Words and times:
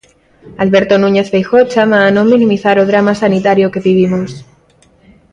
Alberto 0.63 0.93
Núñez 1.03 1.27
Feijóo 1.33 1.69
chama 1.73 1.99
a 2.03 2.13
non 2.15 2.25
minimizar 2.33 2.75
o 2.79 2.87
drama 2.91 3.13
sanitario 3.23 3.71
que 3.73 3.85
vivimos. 3.89 4.31